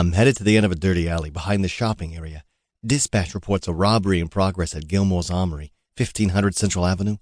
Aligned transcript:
I'm 0.00 0.12
headed 0.12 0.38
to 0.38 0.44
the 0.44 0.56
end 0.56 0.64
of 0.64 0.72
a 0.72 0.76
dirty 0.76 1.10
alley 1.10 1.28
behind 1.28 1.62
the 1.62 1.68
shopping 1.68 2.16
area. 2.16 2.42
Dispatch 2.82 3.34
reports 3.34 3.68
a 3.68 3.74
robbery 3.74 4.18
in 4.18 4.28
progress 4.28 4.74
at 4.74 4.88
Gilmore's 4.88 5.30
Armory, 5.30 5.74
1500 5.94 6.54
Central 6.54 6.86
Avenue. 6.86 7.18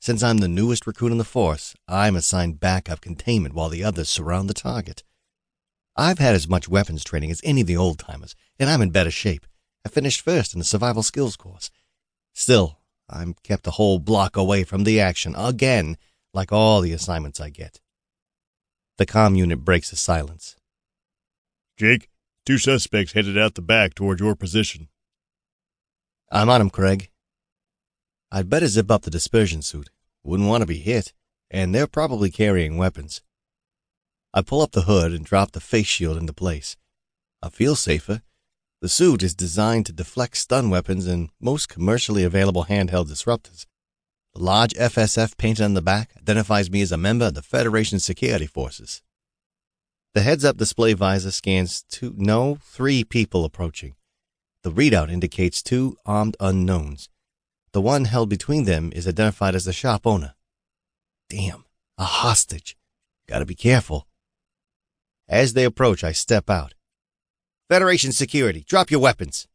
Since 0.00 0.22
I'm 0.22 0.38
the 0.38 0.46
newest 0.46 0.86
recruit 0.86 1.10
in 1.10 1.18
the 1.18 1.24
force, 1.24 1.74
I'm 1.88 2.14
assigned 2.14 2.60
backup 2.60 3.00
containment 3.00 3.56
while 3.56 3.68
the 3.68 3.82
others 3.82 4.08
surround 4.08 4.48
the 4.48 4.54
target. 4.54 5.02
I've 5.96 6.20
had 6.20 6.36
as 6.36 6.46
much 6.46 6.68
weapons 6.68 7.02
training 7.02 7.32
as 7.32 7.40
any 7.42 7.62
of 7.62 7.66
the 7.66 7.76
old 7.76 7.98
timers, 7.98 8.36
and 8.56 8.70
I'm 8.70 8.82
in 8.82 8.90
better 8.90 9.10
shape. 9.10 9.44
I 9.84 9.88
finished 9.88 10.20
first 10.20 10.54
in 10.54 10.60
the 10.60 10.64
survival 10.64 11.02
skills 11.02 11.34
course. 11.34 11.72
Still, 12.32 12.78
I'm 13.10 13.34
kept 13.42 13.66
a 13.66 13.72
whole 13.72 13.98
block 13.98 14.36
away 14.36 14.62
from 14.62 14.84
the 14.84 15.00
action 15.00 15.34
again, 15.36 15.96
like 16.32 16.52
all 16.52 16.82
the 16.82 16.92
assignments 16.92 17.40
I 17.40 17.48
get. 17.48 17.80
The 18.98 19.06
comm 19.06 19.36
unit 19.36 19.64
breaks 19.64 19.90
the 19.90 19.96
silence. 19.96 20.54
Jake, 21.76 22.10
two 22.44 22.58
suspects 22.58 23.12
headed 23.12 23.38
out 23.38 23.54
the 23.54 23.62
back 23.62 23.94
toward 23.94 24.20
your 24.20 24.34
position. 24.34 24.88
I'm 26.30 26.48
on 26.48 26.60
him, 26.60 26.70
Craig. 26.70 27.10
I'd 28.30 28.48
better 28.48 28.66
zip 28.66 28.90
up 28.90 29.02
the 29.02 29.10
dispersion 29.10 29.62
suit. 29.62 29.90
Wouldn't 30.24 30.48
want 30.48 30.62
to 30.62 30.66
be 30.66 30.78
hit, 30.78 31.12
and 31.50 31.74
they're 31.74 31.86
probably 31.86 32.30
carrying 32.30 32.78
weapons. 32.78 33.22
I 34.32 34.40
pull 34.40 34.62
up 34.62 34.72
the 34.72 34.82
hood 34.82 35.12
and 35.12 35.24
drop 35.24 35.52
the 35.52 35.60
face 35.60 35.86
shield 35.86 36.16
into 36.16 36.32
place. 36.32 36.76
I 37.42 37.50
feel 37.50 37.76
safer. 37.76 38.22
The 38.80 38.88
suit 38.88 39.22
is 39.22 39.34
designed 39.34 39.86
to 39.86 39.92
deflect 39.92 40.36
stun 40.36 40.70
weapons 40.70 41.06
and 41.06 41.28
most 41.40 41.68
commercially 41.68 42.24
available 42.24 42.64
handheld 42.64 43.08
disruptors. 43.08 43.66
The 44.34 44.42
large 44.42 44.72
FSF 44.72 45.36
painted 45.36 45.64
on 45.64 45.74
the 45.74 45.82
back 45.82 46.12
identifies 46.16 46.70
me 46.70 46.80
as 46.80 46.90
a 46.90 46.96
member 46.96 47.26
of 47.26 47.34
the 47.34 47.42
Federation 47.42 47.98
Security 47.98 48.46
Forces. 48.46 49.02
The 50.14 50.20
heads 50.20 50.44
up 50.44 50.58
display 50.58 50.92
visor 50.92 51.30
scans 51.30 51.84
two, 51.88 52.14
no, 52.18 52.58
three 52.62 53.02
people 53.02 53.46
approaching. 53.46 53.94
The 54.62 54.70
readout 54.70 55.10
indicates 55.10 55.62
two 55.62 55.96
armed 56.04 56.36
unknowns. 56.38 57.08
The 57.72 57.80
one 57.80 58.04
held 58.04 58.28
between 58.28 58.64
them 58.64 58.92
is 58.94 59.08
identified 59.08 59.54
as 59.54 59.64
the 59.64 59.72
shop 59.72 60.06
owner. 60.06 60.34
Damn, 61.30 61.64
a 61.96 62.04
hostage. 62.04 62.76
Gotta 63.26 63.46
be 63.46 63.54
careful. 63.54 64.06
As 65.28 65.54
they 65.54 65.64
approach, 65.64 66.04
I 66.04 66.12
step 66.12 66.50
out. 66.50 66.74
Federation 67.70 68.12
security, 68.12 68.64
drop 68.68 68.90
your 68.90 69.00
weapons. 69.00 69.48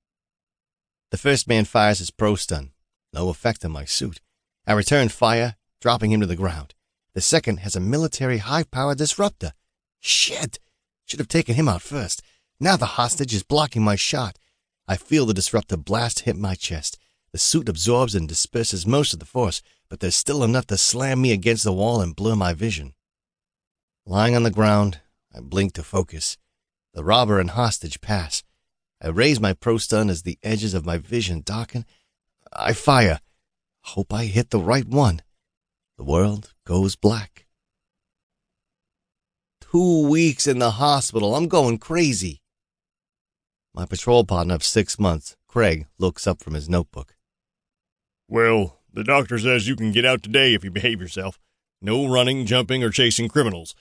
The 1.12 1.18
first 1.18 1.48
man 1.48 1.66
fires 1.66 2.00
his 2.00 2.10
pro 2.10 2.34
stun. 2.34 2.72
No 3.14 3.30
effect 3.30 3.64
on 3.64 3.72
my 3.72 3.86
suit. 3.86 4.22
I 4.66 4.74
return 4.74 5.10
fire, 5.10 5.56
dropping 5.80 6.12
him 6.12 6.22
to 6.22 6.26
the 6.26 6.36
ground. 6.36 6.74
The 7.14 7.22
second 7.22 7.58
has 7.60 7.76
a 7.76 7.80
military 7.80 8.40
high 8.40 8.64
power 8.64 8.96
disruptor. 8.96 9.54
Shit! 10.08 10.60
Should 11.06 11.20
have 11.20 11.28
taken 11.28 11.56
him 11.56 11.68
out 11.68 11.82
first. 11.82 12.22
Now 12.62 12.78
the 12.78 12.96
hostage 12.96 13.34
is 13.34 13.44
blocking 13.44 13.84
my 13.84 13.98
shot. 13.98 14.40
I 14.88 14.96
feel 14.96 15.26
the 15.26 15.34
disruptor 15.34 15.76
blast 15.76 16.22
hit 16.22 16.38
my 16.38 16.56
chest. 16.56 16.98
The 17.34 17.38
suit 17.38 17.68
absorbs 17.68 18.16
and 18.16 18.26
disperses 18.26 18.88
most 18.88 19.12
of 19.12 19.20
the 19.20 19.26
force, 19.26 19.62
but 19.90 20.00
there's 20.00 20.16
still 20.16 20.46
enough 20.46 20.66
to 20.68 20.78
slam 20.78 21.22
me 21.22 21.34
against 21.34 21.66
the 21.66 21.74
wall 21.74 22.00
and 22.00 22.16
blur 22.16 22.38
my 22.38 22.54
vision. 22.54 22.94
Lying 24.06 24.34
on 24.34 24.44
the 24.44 24.50
ground, 24.50 25.02
I 25.36 25.42
blink 25.42 25.74
to 25.74 25.84
focus. 25.84 26.38
The 26.94 27.04
robber 27.04 27.38
and 27.38 27.50
hostage 27.50 28.00
pass. 28.00 28.44
I 29.02 29.10
raise 29.10 29.42
my 29.42 29.52
pro 29.52 29.78
stun 29.78 30.10
as 30.10 30.22
the 30.22 30.40
edges 30.42 30.74
of 30.74 30.86
my 30.86 30.98
vision 30.98 31.42
darken. 31.42 31.86
I 32.54 32.72
fire. 32.72 33.20
Hope 33.82 34.14
I 34.14 34.24
hit 34.26 34.52
the 34.52 34.60
right 34.60 34.88
one. 34.88 35.22
The 35.98 36.06
world 36.06 36.54
goes 36.66 36.96
black. 36.96 37.47
Two 39.70 40.08
weeks 40.08 40.48
in 40.48 40.60
the 40.60 40.72
hospital. 40.72 41.36
I'm 41.36 41.50
going 41.50 41.78
crazy. 41.78 42.42
My 43.74 43.86
patrol 43.86 44.24
partner 44.24 44.56
of 44.56 44.64
six 44.64 44.98
months, 44.98 45.36
Craig, 45.46 45.88
looks 45.98 46.26
up 46.26 46.42
from 46.42 46.54
his 46.54 46.70
notebook. 46.70 47.16
Well, 48.30 48.80
the 48.94 49.04
doctor 49.04 49.38
says 49.38 49.68
you 49.68 49.76
can 49.76 49.92
get 49.92 50.06
out 50.06 50.24
today 50.24 50.54
if 50.54 50.64
you 50.64 50.72
behave 50.72 51.02
yourself. 51.02 51.38
No 51.82 52.08
running, 52.08 52.46
jumping, 52.46 52.82
or 52.82 52.92
chasing 52.92 53.28
criminals. 53.28 53.76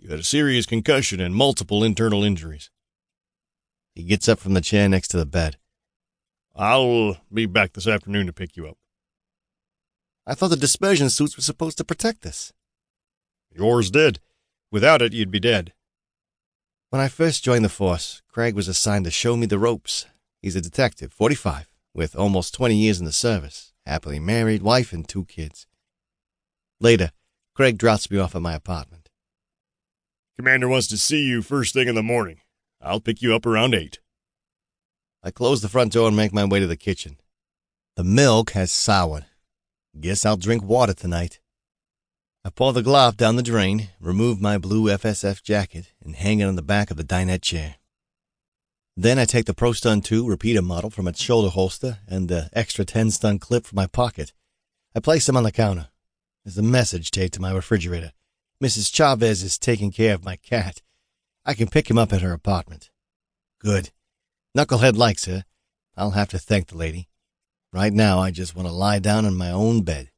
You 0.00 0.10
had 0.10 0.18
a 0.18 0.24
serious 0.24 0.66
concussion 0.66 1.20
and 1.20 1.34
multiple 1.34 1.84
internal 1.84 2.24
injuries. 2.24 2.70
He 3.94 4.02
gets 4.02 4.28
up 4.28 4.40
from 4.40 4.54
the 4.54 4.60
chair 4.60 4.88
next 4.88 5.08
to 5.08 5.16
the 5.16 5.26
bed. 5.26 5.58
I'll 6.56 7.18
be 7.32 7.46
back 7.46 7.74
this 7.74 7.86
afternoon 7.86 8.26
to 8.26 8.32
pick 8.32 8.56
you 8.56 8.66
up. 8.66 8.78
I 10.26 10.34
thought 10.34 10.48
the 10.48 10.56
dispersion 10.56 11.08
suits 11.08 11.36
were 11.36 11.42
supposed 11.42 11.78
to 11.78 11.84
protect 11.84 12.26
us. 12.26 12.52
Yours 13.54 13.90
did. 13.90 14.18
Without 14.72 15.02
it, 15.02 15.12
you'd 15.12 15.30
be 15.30 15.40
dead. 15.40 15.72
When 16.90 17.00
I 17.00 17.08
first 17.08 17.44
joined 17.44 17.64
the 17.64 17.68
force, 17.68 18.22
Craig 18.28 18.54
was 18.54 18.68
assigned 18.68 19.04
to 19.04 19.10
show 19.10 19.36
me 19.36 19.46
the 19.46 19.58
ropes. 19.58 20.06
He's 20.40 20.56
a 20.56 20.60
detective, 20.60 21.12
45, 21.12 21.66
with 21.94 22.14
almost 22.14 22.54
20 22.54 22.76
years 22.76 23.00
in 23.00 23.04
the 23.04 23.12
service, 23.12 23.72
happily 23.84 24.20
married, 24.20 24.62
wife, 24.62 24.92
and 24.92 25.08
two 25.08 25.24
kids. 25.24 25.66
Later, 26.80 27.10
Craig 27.54 27.78
drops 27.78 28.10
me 28.10 28.18
off 28.18 28.34
at 28.34 28.42
my 28.42 28.54
apartment. 28.54 29.08
Commander 30.38 30.68
wants 30.68 30.86
to 30.88 30.96
see 30.96 31.22
you 31.22 31.42
first 31.42 31.74
thing 31.74 31.88
in 31.88 31.94
the 31.94 32.02
morning. 32.02 32.40
I'll 32.80 33.00
pick 33.00 33.20
you 33.20 33.34
up 33.34 33.44
around 33.44 33.74
8. 33.74 33.98
I 35.22 35.30
close 35.30 35.60
the 35.60 35.68
front 35.68 35.92
door 35.92 36.08
and 36.08 36.16
make 36.16 36.32
my 36.32 36.44
way 36.44 36.60
to 36.60 36.66
the 36.66 36.76
kitchen. 36.76 37.18
The 37.96 38.04
milk 38.04 38.52
has 38.52 38.72
soured. 38.72 39.26
Guess 40.00 40.24
I'll 40.24 40.36
drink 40.36 40.62
water 40.62 40.94
tonight. 40.94 41.39
I 42.42 42.48
pour 42.48 42.72
the 42.72 42.82
glove 42.82 43.18
down 43.18 43.36
the 43.36 43.42
drain, 43.42 43.90
remove 44.00 44.40
my 44.40 44.56
blue 44.56 44.84
FSF 44.84 45.42
jacket, 45.42 45.92
and 46.02 46.16
hang 46.16 46.40
it 46.40 46.46
on 46.46 46.56
the 46.56 46.62
back 46.62 46.90
of 46.90 46.96
the 46.96 47.04
dinette 47.04 47.42
chair. 47.42 47.74
Then 48.96 49.18
I 49.18 49.26
take 49.26 49.44
the 49.44 49.52
Pro 49.52 49.72
Stun 49.72 50.00
2 50.00 50.26
repeater 50.26 50.62
model 50.62 50.88
from 50.88 51.06
its 51.06 51.20
shoulder 51.20 51.50
holster 51.50 51.98
and 52.08 52.28
the 52.28 52.48
extra 52.54 52.86
10 52.86 53.10
stun 53.10 53.38
clip 53.38 53.66
from 53.66 53.76
my 53.76 53.86
pocket. 53.86 54.32
I 54.94 55.00
place 55.00 55.26
them 55.26 55.36
on 55.36 55.42
the 55.42 55.52
counter. 55.52 55.88
There's 56.44 56.56
a 56.56 56.62
message 56.62 57.10
taped 57.10 57.34
to 57.34 57.42
my 57.42 57.52
refrigerator. 57.52 58.12
Mrs. 58.62 58.92
Chavez 58.92 59.42
is 59.42 59.58
taking 59.58 59.92
care 59.92 60.14
of 60.14 60.24
my 60.24 60.36
cat. 60.36 60.80
I 61.44 61.52
can 61.52 61.68
pick 61.68 61.90
him 61.90 61.98
up 61.98 62.12
at 62.12 62.22
her 62.22 62.32
apartment. 62.32 62.90
Good. 63.58 63.90
Knucklehead 64.56 64.96
likes 64.96 65.26
her. 65.26 65.44
I'll 65.94 66.12
have 66.12 66.28
to 66.28 66.38
thank 66.38 66.68
the 66.68 66.76
lady. 66.76 67.08
Right 67.70 67.92
now, 67.92 68.18
I 68.18 68.30
just 68.30 68.56
want 68.56 68.66
to 68.66 68.74
lie 68.74 68.98
down 68.98 69.26
in 69.26 69.34
my 69.34 69.50
own 69.50 69.82
bed. 69.82 70.09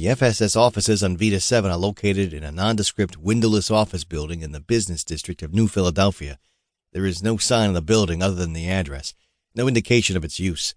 The 0.00 0.06
FSF 0.06 0.56
offices 0.56 1.02
on 1.02 1.18
Vita 1.18 1.40
7 1.40 1.70
are 1.70 1.76
located 1.76 2.32
in 2.32 2.42
a 2.42 2.50
nondescript, 2.50 3.18
windowless 3.18 3.70
office 3.70 4.02
building 4.02 4.40
in 4.40 4.52
the 4.52 4.58
business 4.58 5.04
district 5.04 5.42
of 5.42 5.52
New 5.52 5.68
Philadelphia. 5.68 6.38
There 6.94 7.04
is 7.04 7.22
no 7.22 7.36
sign 7.36 7.68
on 7.68 7.74
the 7.74 7.82
building 7.82 8.22
other 8.22 8.36
than 8.36 8.54
the 8.54 8.66
address, 8.66 9.12
no 9.54 9.68
indication 9.68 10.16
of 10.16 10.24
its 10.24 10.40
use. 10.40 10.74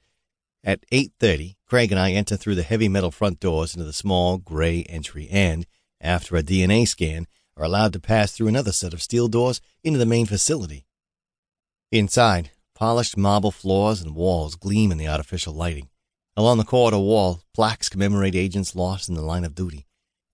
At 0.62 0.86
8.30, 0.92 1.56
Craig 1.66 1.94
and 1.94 2.02
I 2.02 2.12
enter 2.12 2.36
through 2.36 2.56
the 2.56 2.64
heavy 2.64 2.90
metal 2.90 3.12
front 3.12 3.40
doors 3.40 3.74
into 3.74 3.86
the 3.86 3.94
small, 3.94 4.40
gray 4.40 4.84
entry 4.90 5.30
and, 5.32 5.66
after 6.02 6.36
a 6.36 6.44
DNA 6.44 6.86
scan, 6.86 7.26
are 7.56 7.64
allowed 7.64 7.94
to 7.94 8.02
pass 8.02 8.34
through 8.34 8.50
another 8.50 8.74
set 8.74 8.94
of 8.94 9.02
steel 9.02 9.30
doors 9.30 9.62
into 9.86 10.00
the 10.00 10.06
main 10.06 10.26
facility. 10.26 10.86
Inside, 11.94 12.52
polished 12.76 13.16
marble 13.16 13.52
floors 13.52 14.02
and 14.02 14.16
walls 14.16 14.58
gleam 14.58 14.92
in 14.92 14.98
the 14.98 15.08
artificial 15.08 15.54
lighting. 15.54 15.88
Along 16.36 16.58
the 16.58 16.64
corridor 16.64 17.00
wall, 17.00 17.44
plaques 17.54 17.90
commemorate 17.90 18.36
agents 18.36 18.76
lost 18.76 19.08
in 19.08 19.16
the 19.16 19.22
line 19.22 19.44
of 19.44 19.56
duty. 19.56 19.86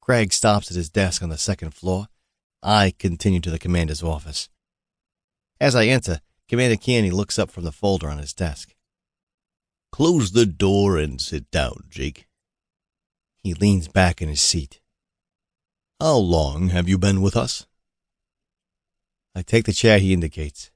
Craig 0.02 0.32
stops 0.32 0.72
at 0.72 0.78
his 0.78 0.90
desk 0.90 1.22
on 1.22 1.30
the 1.30 1.38
second 1.38 1.74
floor. 1.74 2.08
I 2.64 2.94
continue 2.98 3.42
to 3.42 3.52
the 3.52 3.60
commander's 3.60 4.02
office. 4.02 4.50
As 5.60 5.76
I 5.76 5.86
enter, 5.86 6.22
Commander 6.48 6.78
Kearney 6.78 7.12
looks 7.12 7.38
up 7.38 7.52
from 7.52 7.64
the 7.64 7.72
folder 7.72 8.10
on 8.10 8.18
his 8.18 8.34
desk. 8.34 8.74
Close 9.92 10.32
the 10.32 10.46
door 10.46 10.98
and 10.98 11.20
sit 11.20 11.52
down, 11.52 11.84
Jake. 11.90 12.28
He 13.44 13.54
leans 13.54 13.88
back 13.88 14.22
in 14.22 14.30
his 14.30 14.42
seat. 14.42 14.80
How 16.00 16.16
long 16.16 16.70
have 16.70 16.88
you 16.88 16.98
been 16.98 17.22
with 17.22 17.36
us? 17.36 17.68
I 19.36 19.42
take 19.42 19.66
the 19.66 19.74
chair 19.74 20.00
he 20.00 20.14
indicates. 20.14 20.72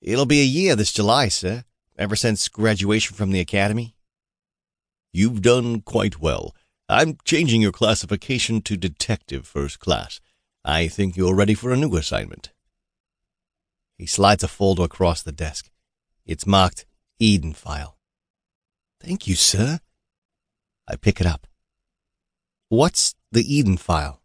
It'll 0.00 0.26
be 0.26 0.40
a 0.40 0.44
year 0.44 0.74
this 0.76 0.92
July, 0.92 1.28
sir, 1.28 1.64
ever 2.00 2.16
since 2.16 2.48
graduation 2.48 3.14
from 3.14 3.30
the 3.30 3.40
academy. 3.40 3.94
You've 5.12 5.42
done 5.42 5.82
quite 5.82 6.18
well. 6.18 6.56
I'm 6.88 7.18
changing 7.24 7.60
your 7.60 7.72
classification 7.72 8.62
to 8.62 8.76
detective 8.76 9.46
first 9.46 9.78
class. 9.78 10.18
I 10.64 10.88
think 10.88 11.16
you're 11.16 11.34
ready 11.34 11.54
for 11.54 11.70
a 11.70 11.76
new 11.76 11.94
assignment. 11.96 12.52
He 13.98 14.06
slides 14.06 14.42
a 14.42 14.48
folder 14.48 14.84
across 14.84 15.22
the 15.22 15.30
desk. 15.30 15.70
It's 16.24 16.46
marked 16.46 16.86
Eden 17.18 17.52
file. 17.52 17.98
Thank 18.98 19.28
you, 19.28 19.34
sir. 19.34 19.80
I 20.88 20.96
pick 20.96 21.20
it 21.20 21.26
up. 21.26 21.46
What's 22.70 23.14
the 23.30 23.42
Eden 23.42 23.76
file? 23.76 24.22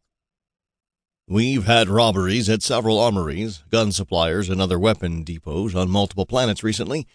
We've 1.28 1.66
had 1.66 1.90
robberies 1.90 2.50
at 2.50 2.62
several 2.62 3.00
armories, 3.00 3.64
gun 3.70 3.92
suppliers, 3.92 4.50
and 4.50 4.62
other 4.62 4.80
weapon 4.80 5.24
depots 5.24 5.76
on 5.76 5.90
multiple 5.90 6.26
planets 6.26 6.64
recently. 6.64 7.08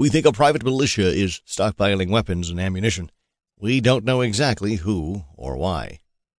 We 0.00 0.10
think 0.10 0.26
a 0.26 0.32
private 0.32 0.62
militia 0.62 1.08
is 1.08 1.42
stockpiling 1.44 2.08
weapons 2.08 2.50
and 2.50 2.60
ammunition. 2.60 3.10
We 3.58 3.80
don't 3.80 4.04
know 4.04 4.20
exactly 4.20 4.76
who 4.76 5.24
or 5.34 5.56
why. 5.56 5.98